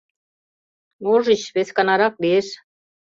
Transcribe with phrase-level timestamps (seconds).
[1.03, 2.47] —Можыч, весканарак лиеш.